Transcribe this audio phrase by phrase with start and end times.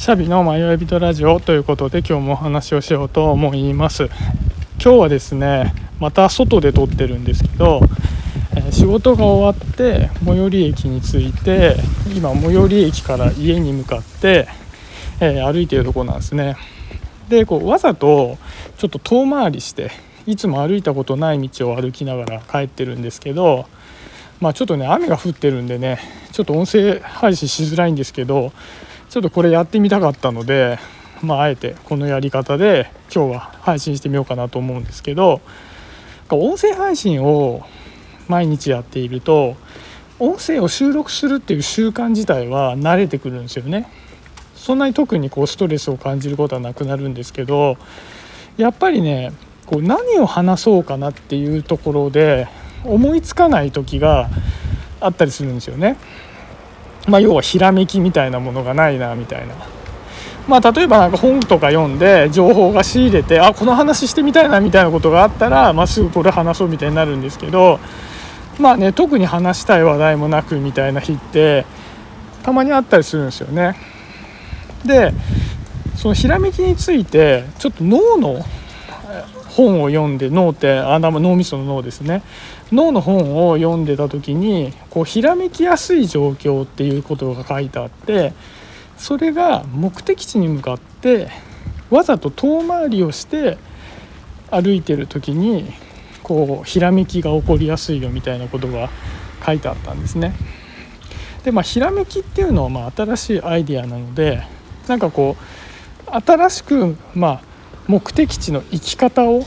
[0.00, 4.04] シャビの迷い人ラジオということで今日もお話をしようと思います。
[4.82, 7.82] 今日はですねまた外で撮ってるんですけど、
[8.56, 11.76] え仕事が終わって最寄り駅に着いて
[12.16, 14.48] 今最寄り駅から家に向かって、
[15.20, 16.56] えー歩いてるとこなんですね。
[17.28, 18.38] でこうわざと
[18.78, 19.90] ちょっと遠回りして
[20.26, 23.66] いつも歩いたことない道を歩きながら帰ってるんですけど
[24.40, 25.98] まあちょっとね雨が降ってるんでね
[26.32, 28.54] ちょっと音声配信しづらいんですけど
[29.10, 30.78] ちょっとこれやってみたかったので
[31.20, 35.40] まああえてこのやり方で今日は配信してみようかなと思うんですけど
[36.30, 37.66] 音声配信を
[38.28, 39.56] 毎日やっていると
[40.20, 43.90] 音声を収録するっていう習慣自体は慣れてくるんですよね。
[44.54, 47.78] そんなに特にこうストレスを感じることはなくなるんですけど
[48.58, 49.32] やっぱりね
[49.66, 52.46] こう何を話そうかなっていうところで
[52.84, 54.28] 思いつかない時が
[55.00, 55.96] あったりするんですよね。
[57.10, 59.54] まあ、要はひらめきみたいなものがないなみたいな。
[60.48, 67.78] まあ、例えばなんか本とか読んで情報が仕入れてあこの話してみたいなみたいなことがあったら、まあ、すぐこれ話そうみたいになるんですけど
[68.58, 71.66] まあね特に話したい話題もなくみたいな日って
[72.42, 73.76] たまにあったりするんですよね。
[74.84, 75.12] で
[75.94, 78.44] そのひらめきについてちょっと脳の
[79.48, 82.22] 本を読んで脳ってあ脳みその脳ですね
[82.72, 88.32] 脳の本を読んでた時にこうひらめきやすい状況っていうことが書いてあって
[88.96, 91.28] それが目的地に向かって
[91.90, 93.58] わざと遠回りをして
[94.50, 95.72] 歩いてる時に
[96.22, 98.90] こうひらめきが起こりやすいよみたいなことが
[99.44, 100.34] 書いてあったんですね。
[101.44, 104.42] でまあひらめきっていうのはまあ新しいアイデアなので
[104.86, 105.36] なんかこ
[106.06, 107.42] う新しくまあ
[107.90, 109.44] 目的地の生き方を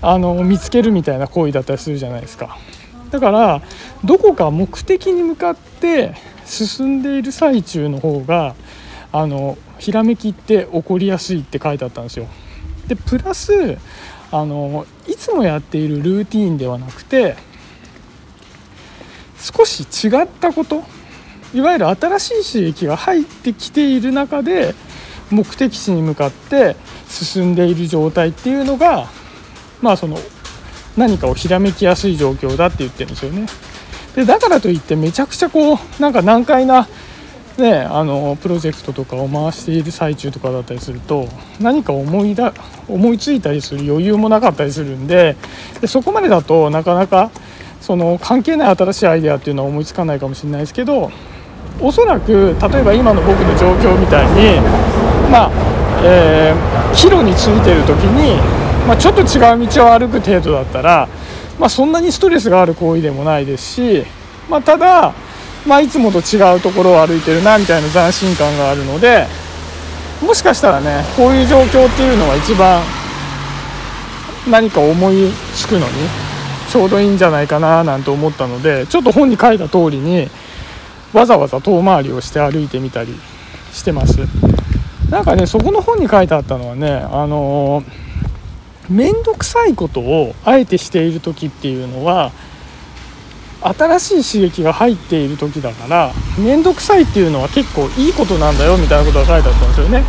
[0.00, 2.56] あの見つけるみたいな行為だったりするじゃないですか。
[3.10, 3.62] だから
[4.04, 6.14] どこか目的に向かって
[6.46, 8.54] 進んでいる最中の方が
[9.10, 12.26] あのひらめきって起こりやすいって書いてあったんですよ。
[12.86, 13.76] でプラス
[14.30, 17.34] あのいつもやっているルーティーンではなくて
[19.36, 20.84] 少し違ったこと
[21.52, 24.76] いわゆる新しい刺激が入ってきている中で
[25.30, 26.76] 目的地に向かって
[27.08, 29.08] 進んでいる状態っていうのが
[29.80, 30.18] まあその
[30.96, 33.46] 何かをひらめきやすい状況だって言ってるんですよね。
[34.14, 36.88] でだからといってめちゃくちゃこうなんか難解な、
[37.58, 41.28] ね、あのプロジェクトとかを回している最中とかだったりすると
[41.60, 42.52] 何か思いだ
[42.88, 45.36] 思いついたりする余裕もなかったりするんで
[45.80, 47.30] でそこまでだとなかなか
[47.80, 51.10] その関係ない新しいアイデアっていうのは思いつかないかもしれないですけど
[51.80, 54.89] おそらく例えば今の僕の状況みたいに
[55.30, 55.50] まあ、
[56.04, 58.36] えー、岐路についてる時に、
[58.86, 61.08] まあ、ちょっと違う道を歩く程度だったら、
[61.58, 64.04] まあ、そんなにストレスがある行為でもないですし、
[64.48, 65.14] まあ、ただ、
[65.66, 69.26] まあ、いつもと違うところを歩いてるなみたいな斬新感があるので
[70.20, 72.82] もしかしたらねこういう状況っていうのは一番
[74.50, 75.84] 何か思いつくのに
[76.68, 80.28] ちょうどいいんじゃないかななんて思ったのでちょっと本に書いた通りに
[81.12, 83.14] わざわざ遠回りをして歩いてみたり
[83.72, 84.59] してます。
[85.10, 87.82] なんかねそこの本に書いてあったのはねあの
[88.88, 92.32] 面倒くさいことをあえてしている時っていうのは
[93.62, 100.02] 新しい刺激が入っている時だから面倒くさいっていうのは結構いいことなんだよみたいなことが書いてあったんですよね。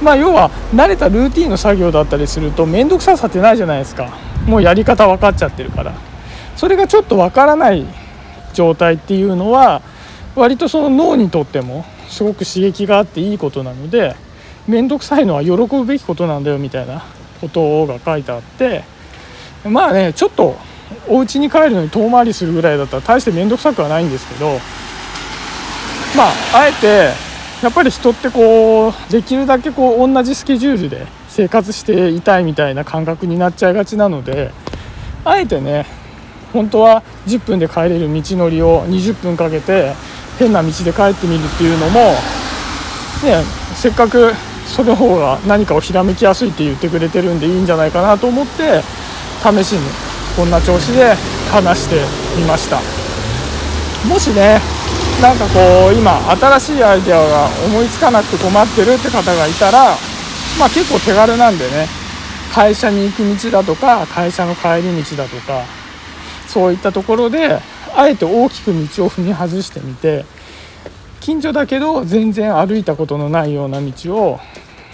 [0.00, 4.10] まあ要は慣れたルーティンの作業だったりすると面倒くささってないじゃないですか。
[4.46, 5.92] もうやり方分かっちゃってるから。
[6.56, 7.84] それがちょっと分からない
[8.52, 9.82] 状態っていうのは
[10.34, 14.16] 割とその脳にとってもすごく刺激があっていいことなので
[14.66, 17.04] 面倒くさいのは喜ぶべきことなんだよみたいな
[17.40, 18.84] ことが書いてあって
[19.64, 20.56] まあねちょっと
[21.08, 24.58] お家に帰るのに遠回りするぐらいだったら大して面倒くさくはないんですけど
[26.16, 27.10] まああえて
[27.62, 34.50] やっぱり人ってこうできるだけこう同じスケジュールで生活していたいみたいな感覚になっちゃいがちなので
[35.24, 35.86] あえてね
[36.52, 39.94] 本当は10分で帰れる道のりを20分かけて
[40.38, 42.00] 変な道で帰ってみるっていうのも、
[43.22, 44.32] ね、せっかく
[44.66, 48.82] その方が何かをひらめきやすいって言ってくれてるんでいいんじゃないかなと思って
[49.42, 49.80] 試しに
[50.36, 51.14] こんな調子で
[51.50, 51.96] 話して
[52.38, 52.80] みました。
[54.08, 54.60] もしね
[55.20, 59.96] なんかこう今新しいアイデアが思いつかなくて困ってるって方がいたら
[60.58, 62.02] まあ結構手軽なんでね。
[62.52, 65.64] 会社に行く道だとか会社の帰り道だとか
[66.52, 67.58] そういったところで
[67.96, 70.26] あえて大きく道を踏み外してみて
[71.20, 74.40] 近所だけど全然歩いたことのないような道を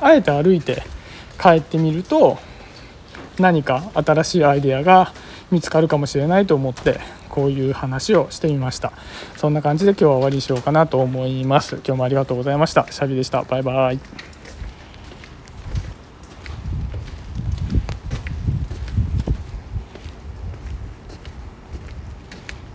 [0.00, 0.82] あえて歩いて
[1.40, 2.38] 帰ってみると
[3.38, 5.12] 何か新しいアイデアが
[5.50, 7.00] 見つかるかもしれないと思って
[7.30, 8.92] こういう話をしてみました。
[9.36, 11.76] そんな感じで今日は終わりにしようかなと思います。
[11.76, 12.86] 今日もありがとうございました。
[12.90, 13.42] シャビでした。
[13.42, 14.25] バイバイ。